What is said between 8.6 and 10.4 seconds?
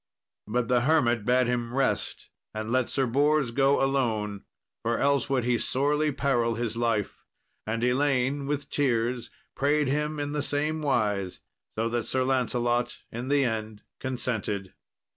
tears, prayed him in